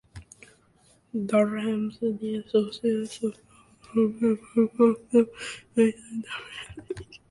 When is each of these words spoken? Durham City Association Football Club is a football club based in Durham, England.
Durham 1.27 1.91
City 1.91 2.37
Association 2.37 3.33
Football 3.81 3.85
Club 3.85 4.15
is 4.15 4.23
a 4.23 4.35
football 4.55 4.95
club 4.95 5.27
based 5.75 5.97
in 5.97 6.21
Durham, 6.21 6.85
England. 6.89 7.05